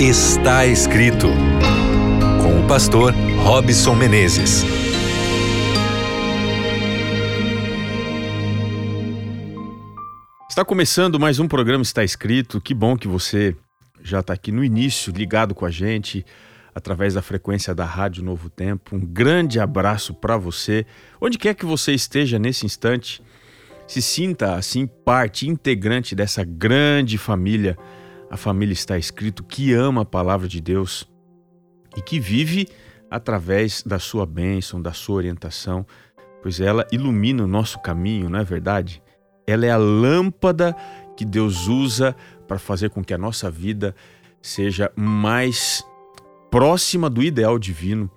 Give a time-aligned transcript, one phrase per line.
[0.00, 1.26] Está escrito
[2.40, 4.62] com o pastor Robson Menezes.
[10.48, 12.60] Está começando mais um programa Está Escrito.
[12.60, 13.56] Que bom que você
[14.00, 16.24] já está aqui no início, ligado com a gente
[16.72, 18.94] através da frequência da Rádio Novo Tempo.
[18.94, 20.86] Um grande abraço para você,
[21.20, 23.20] onde quer que você esteja nesse instante.
[23.84, 27.76] Se sinta assim parte integrante dessa grande família.
[28.30, 31.08] A família está escrito que ama a palavra de Deus
[31.96, 32.68] e que vive
[33.10, 35.86] através da sua bênção, da sua orientação,
[36.42, 39.02] pois ela ilumina o nosso caminho, não é verdade?
[39.46, 40.76] Ela é a lâmpada
[41.16, 42.14] que Deus usa
[42.46, 43.94] para fazer com que a nossa vida
[44.42, 45.82] seja mais
[46.50, 48.10] próxima do ideal divino.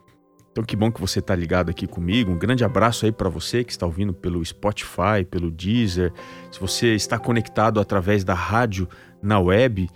[0.52, 2.30] Então que bom que você está ligado aqui comigo.
[2.30, 6.12] Um grande abraço aí para você que está ouvindo pelo Spotify, pelo Deezer.
[6.52, 8.86] Se você está conectado através da rádio
[9.22, 9.90] na web,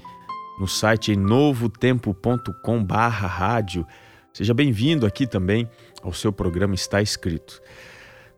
[0.58, 3.86] no site novotempo.com/rádio,
[4.32, 5.70] seja bem-vindo aqui também
[6.02, 7.62] ao seu programa Está Escrito.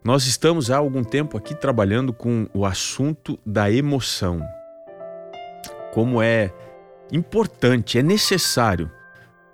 [0.03, 4.41] Nós estamos há algum tempo aqui trabalhando com o assunto da emoção.
[5.93, 6.51] Como é
[7.11, 8.89] importante, é necessário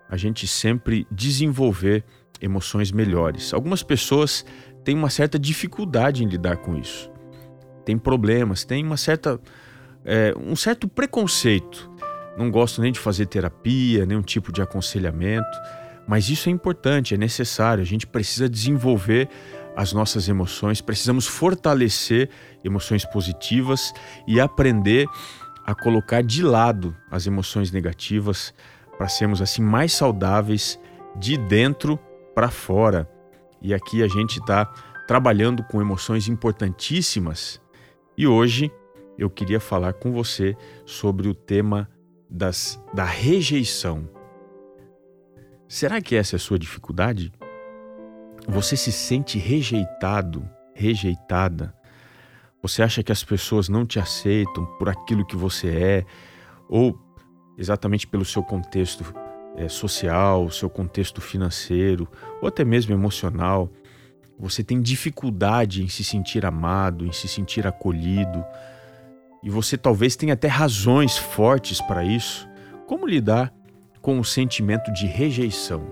[0.08, 2.06] a gente sempre desenvolver
[2.44, 3.54] emoções melhores.
[3.54, 4.46] Algumas pessoas
[4.84, 7.10] têm uma certa dificuldade em lidar com isso.
[7.86, 9.40] Tem problemas, tem uma certa,
[10.04, 11.90] é, um certo preconceito.
[12.38, 15.58] Não gosto nem de fazer terapia, nenhum tipo de aconselhamento,
[16.08, 17.82] mas isso é importante, é necessário.
[17.82, 19.30] A gente precisa desenvolver
[19.76, 22.30] as nossas emoções, precisamos fortalecer
[22.64, 23.94] emoções positivas
[24.28, 25.08] e aprender
[25.66, 28.54] a colocar de lado as emoções negativas
[28.98, 30.80] para sermos assim mais saudáveis
[31.16, 32.00] de dentro
[32.34, 33.10] para fora.
[33.62, 34.66] E aqui a gente está
[35.08, 37.62] trabalhando com emoções importantíssimas.
[38.18, 38.72] E hoje
[39.18, 41.90] eu queria falar com você sobre o tema
[42.30, 44.10] das, da rejeição.
[45.68, 47.32] Será que essa é a sua dificuldade?
[48.48, 51.74] Você se sente rejeitado, rejeitada?
[52.62, 56.06] Você acha que as pessoas não te aceitam por aquilo que você é
[56.68, 56.98] ou
[57.58, 59.04] exatamente pelo seu contexto
[59.56, 62.08] é, social, seu contexto financeiro
[62.42, 63.72] ou até mesmo emocional?
[64.38, 68.44] Você tem dificuldade em se sentir amado, em se sentir acolhido
[69.44, 72.48] e você talvez tenha até razões fortes para isso.
[72.88, 73.54] Como lidar
[74.02, 75.86] com o sentimento de rejeição?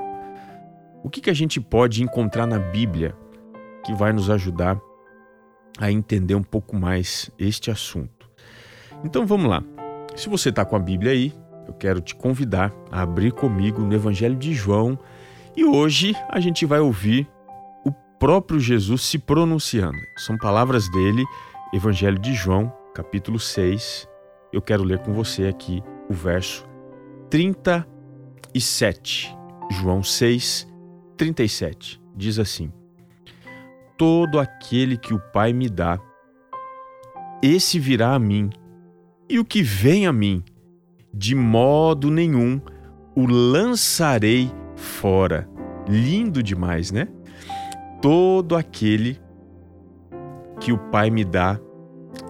[1.03, 3.13] O que, que a gente pode encontrar na Bíblia
[3.83, 4.79] que vai nos ajudar
[5.77, 8.29] a entender um pouco mais este assunto?
[9.03, 9.63] Então vamos lá.
[10.15, 11.33] Se você está com a Bíblia aí,
[11.71, 14.99] eu quero te convidar a abrir comigo no Evangelho de João
[15.55, 17.27] e hoje a gente vai ouvir
[17.85, 19.97] o próprio Jesus se pronunciando.
[20.17, 21.23] São palavras dele,
[21.73, 24.05] Evangelho de João, capítulo 6.
[24.51, 26.67] Eu quero ler com você aqui o verso
[27.29, 29.33] 37.
[29.71, 30.67] João 6,
[31.15, 32.69] 37 diz assim:
[33.97, 35.97] Todo aquele que o Pai me dá,
[37.41, 38.49] esse virá a mim,
[39.29, 40.43] e o que vem a mim,
[41.13, 42.61] de modo nenhum
[43.15, 45.49] o lançarei fora.
[45.87, 47.07] Lindo demais, né?
[48.01, 49.19] Todo aquele
[50.59, 51.59] que o Pai me dá,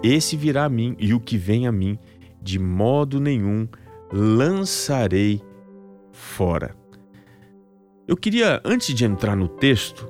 [0.02, 1.98] esse virá a mim, e o que vem a mim,
[2.40, 3.68] de modo nenhum
[4.12, 5.40] lançarei
[6.12, 6.74] fora.
[8.06, 10.08] Eu queria, antes de entrar no texto,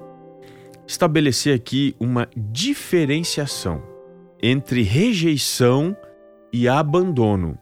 [0.86, 3.82] estabelecer aqui uma diferenciação
[4.42, 5.96] entre rejeição
[6.52, 7.56] e abandono.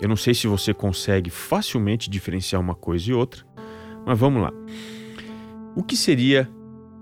[0.00, 3.44] Eu não sei se você consegue facilmente diferenciar uma coisa e outra,
[4.06, 4.52] mas vamos lá.
[5.76, 6.48] O que seria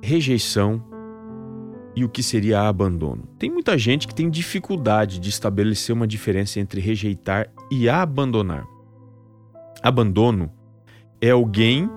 [0.03, 0.83] rejeição
[1.95, 3.23] e o que seria abandono?
[3.39, 8.67] Tem muita gente que tem dificuldade de estabelecer uma diferença entre rejeitar e abandonar.
[9.81, 10.51] Abandono
[11.21, 11.89] é alguém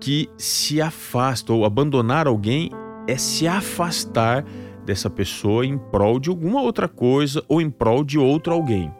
[0.00, 2.70] que se afasta ou abandonar alguém
[3.06, 4.44] é se afastar
[4.84, 8.90] dessa pessoa em prol de alguma outra coisa ou em prol de outro alguém.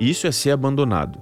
[0.00, 1.20] Isso é ser abandonado.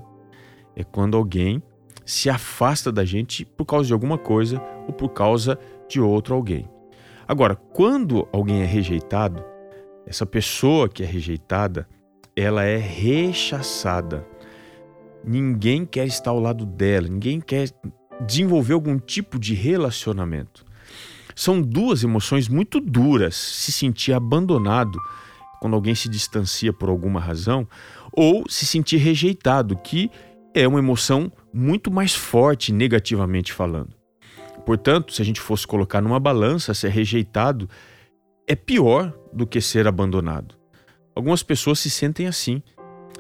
[0.75, 1.63] É quando alguém
[2.05, 5.59] se afasta da gente por causa de alguma coisa ou por causa
[5.89, 6.69] de outro alguém.
[7.27, 9.43] Agora, quando alguém é rejeitado,
[10.07, 11.89] essa pessoa que é rejeitada,
[12.37, 14.27] ela é rechaçada.
[15.25, 17.71] Ninguém quer estar ao lado dela, ninguém quer
[18.27, 20.65] desenvolver algum tipo de relacionamento.
[21.35, 24.99] São duas emoções muito duras: se sentir abandonado
[25.61, 27.67] quando alguém se distancia por alguma razão,
[28.17, 30.11] ou se sentir rejeitado, que
[30.55, 33.95] é uma emoção muito mais forte negativamente falando.
[34.65, 37.69] Portanto, se a gente fosse colocar numa balança, ser rejeitado
[38.47, 40.55] é pior do que ser abandonado.
[41.15, 42.63] Algumas pessoas se sentem assim.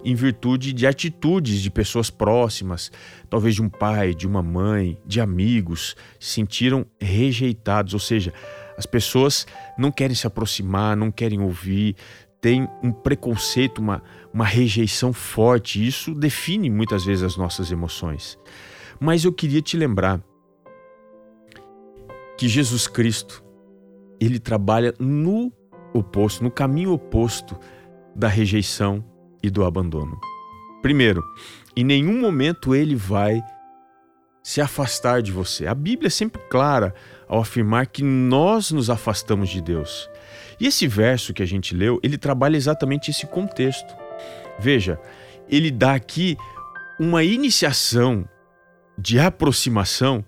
[0.04, 2.92] em virtude de atitudes de pessoas próximas,
[3.30, 8.32] talvez de um pai, de uma mãe, de amigos, se sentiram rejeitados, ou seja,
[8.76, 9.46] as pessoas
[9.78, 11.96] não querem se aproximar, não querem ouvir,
[12.44, 15.84] têm um preconceito, uma, uma rejeição forte.
[15.84, 18.38] Isso define muitas vezes as nossas emoções.
[19.00, 20.22] Mas eu queria te lembrar
[22.36, 23.42] que Jesus Cristo,
[24.20, 25.50] ele trabalha no
[25.94, 27.58] oposto, no caminho oposto
[28.14, 29.02] da rejeição
[29.42, 30.20] e do abandono.
[30.82, 31.24] Primeiro,
[31.74, 33.40] em nenhum momento ele vai
[34.42, 35.66] se afastar de você.
[35.66, 36.94] A Bíblia é sempre clara
[37.26, 40.10] ao afirmar que nós nos afastamos de Deus.
[40.60, 43.94] E esse verso que a gente leu, ele trabalha exatamente esse contexto.
[44.58, 44.98] Veja,
[45.48, 46.36] ele dá aqui
[46.98, 48.28] uma iniciação
[48.98, 50.24] de aproximação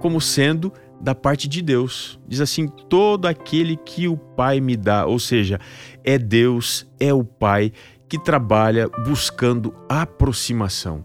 [0.00, 2.18] como sendo da parte de Deus.
[2.26, 5.58] Diz assim: todo aquele que o Pai me dá, ou seja,
[6.04, 7.72] é Deus, é o Pai
[8.08, 11.04] que trabalha buscando aproximação.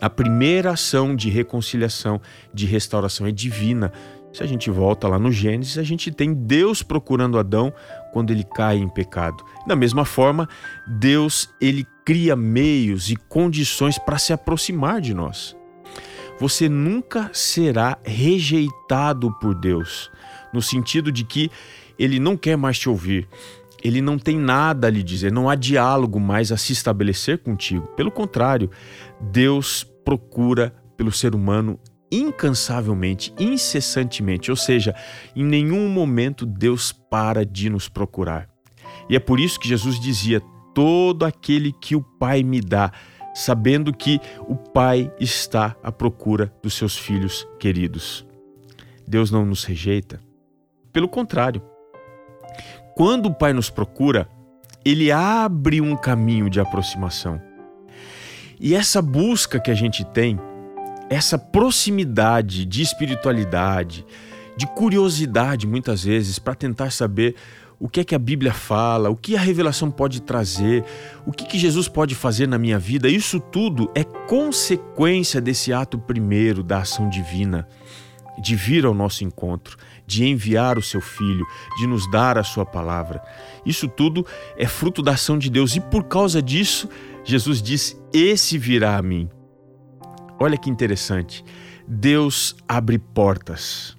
[0.00, 2.20] A primeira ação de reconciliação,
[2.52, 3.92] de restauração é divina.
[4.34, 7.72] Se a gente volta lá no Gênesis, a gente tem Deus procurando Adão
[8.12, 9.44] quando ele cai em pecado.
[9.64, 10.48] Da mesma forma,
[10.98, 15.56] Deus ele cria meios e condições para se aproximar de nós.
[16.40, 20.10] Você nunca será rejeitado por Deus,
[20.52, 21.48] no sentido de que
[21.96, 23.28] ele não quer mais te ouvir,
[23.84, 27.86] ele não tem nada a lhe dizer, não há diálogo mais a se estabelecer contigo.
[27.96, 28.68] Pelo contrário,
[29.20, 31.78] Deus procura pelo ser humano
[32.20, 34.94] incansavelmente, incessantemente, ou seja,
[35.34, 38.48] em nenhum momento Deus para de nos procurar.
[39.08, 40.40] E é por isso que Jesus dizia:
[40.74, 42.92] Todo aquele que o Pai me dá,
[43.34, 48.26] sabendo que o Pai está à procura dos seus filhos queridos.
[49.06, 50.20] Deus não nos rejeita.
[50.92, 51.60] Pelo contrário,
[52.96, 54.28] quando o Pai nos procura,
[54.84, 57.40] ele abre um caminho de aproximação.
[58.60, 60.38] E essa busca que a gente tem,
[61.08, 64.04] essa proximidade de espiritualidade,
[64.56, 67.34] de curiosidade muitas vezes para tentar saber
[67.78, 70.84] o que é que a Bíblia fala, o que a revelação pode trazer,
[71.26, 75.98] o que, que Jesus pode fazer na minha vida, isso tudo é consequência desse ato
[75.98, 77.68] primeiro da ação divina,
[78.40, 81.44] de vir ao nosso encontro, de enviar o seu filho,
[81.78, 83.22] de nos dar a sua palavra.
[83.66, 86.88] Isso tudo é fruto da ação de Deus e por causa disso,
[87.24, 89.28] Jesus diz: Esse virá a mim.
[90.38, 91.44] Olha que interessante.
[91.86, 93.96] Deus abre portas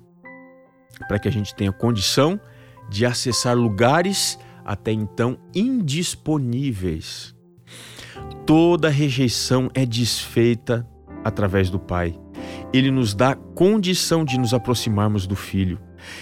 [1.08, 2.40] para que a gente tenha condição
[2.90, 7.36] de acessar lugares até então indisponíveis.
[8.46, 10.88] Toda rejeição é desfeita
[11.24, 12.20] através do Pai.
[12.74, 15.80] Ele nos dá condição de nos aproximarmos do Filho.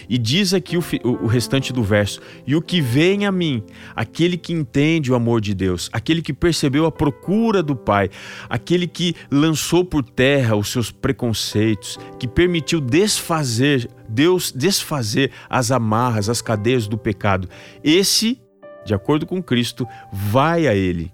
[0.10, 3.64] E diz aqui o, o, restante do verso: E o que vem a mim,
[3.96, 8.10] aquele que entende o amor de Deus, aquele que percebeu a procura do Pai,
[8.50, 16.30] aquele que lançou por terra os seus preconceitos, que permitiu desfazer, Deus desfazer as amarras,
[16.30, 17.50] as cadeias do pecado,
[17.84, 18.40] esse,
[18.86, 21.12] de acordo com Cristo, vai a Ele.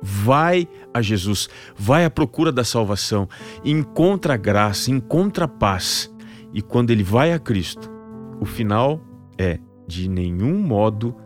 [0.00, 3.28] Vai a Jesus, vai à procura da salvação,
[3.64, 6.08] encontra graça, encontra paz.
[6.52, 7.90] E quando ele vai a Cristo,
[8.40, 9.00] o final
[9.38, 11.16] é: de nenhum modo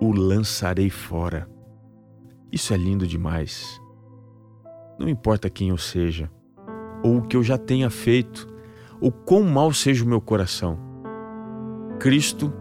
[0.00, 1.48] o lançarei fora.
[2.50, 3.80] Isso é lindo demais.
[4.98, 6.30] Não importa quem eu seja,
[7.02, 8.46] ou o que eu já tenha feito,
[9.00, 10.78] ou quão mal seja o meu coração.
[11.98, 12.52] Cristo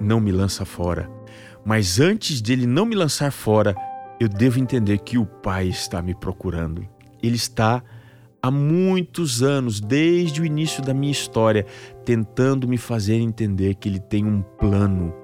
[0.00, 1.10] não me lança fora.
[1.64, 3.74] Mas antes de ele não me lançar fora,
[4.18, 6.86] eu devo entender que o Pai está me procurando.
[7.22, 7.82] Ele está
[8.42, 11.66] há muitos anos, desde o início da minha história,
[12.04, 15.14] tentando me fazer entender que Ele tem um plano,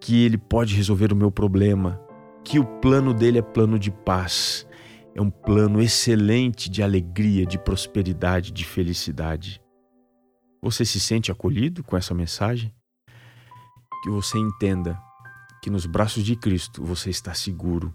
[0.00, 2.00] que Ele pode resolver o meu problema,
[2.44, 4.66] que o plano dele é plano de paz,
[5.14, 9.62] é um plano excelente de alegria, de prosperidade, de felicidade.
[10.60, 12.74] Você se sente acolhido com essa mensagem?
[14.02, 14.98] Que você entenda
[15.62, 17.94] que nos braços de Cristo você está seguro,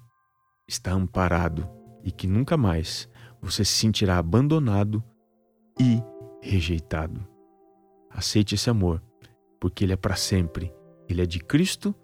[0.67, 1.67] está amparado
[2.03, 3.07] e que nunca mais
[3.41, 5.03] você se sentirá abandonado
[5.79, 6.01] e
[6.41, 7.25] rejeitado.
[8.09, 9.01] Aceite esse amor,
[9.59, 10.73] porque ele é para sempre.
[11.07, 11.95] Ele é de Cristo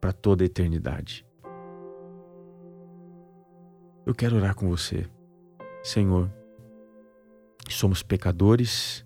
[0.00, 1.26] para toda a eternidade.
[4.04, 5.08] Eu quero orar com você.
[5.82, 6.30] Senhor,
[7.68, 9.04] somos pecadores,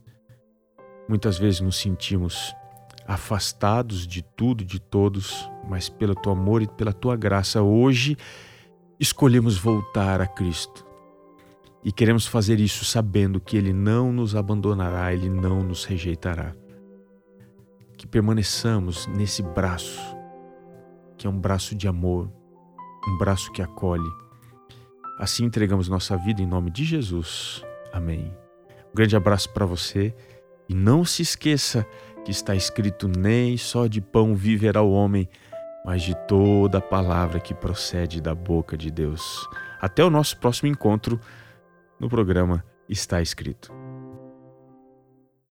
[1.08, 2.54] muitas vezes nos sentimos
[3.06, 8.16] afastados de tudo, de todos, mas pelo teu amor e pela tua graça, hoje
[8.98, 10.89] escolhemos voltar a Cristo
[11.82, 16.54] e queremos fazer isso sabendo que Ele não nos abandonará, Ele não nos rejeitará.
[17.96, 20.00] Que permaneçamos nesse braço,
[21.16, 22.30] que é um braço de amor,
[23.08, 24.10] um braço que acolhe.
[25.18, 27.62] Assim entregamos nossa vida em nome de Jesus.
[27.92, 28.34] Amém.
[28.90, 30.14] Um grande abraço para você
[30.68, 31.86] e não se esqueça
[32.24, 35.28] que está escrito: nem só de pão viverá o homem,
[35.84, 39.48] mas de toda palavra que procede da boca de Deus.
[39.80, 41.18] Até o nosso próximo encontro
[42.00, 43.79] no programa Está Escrito.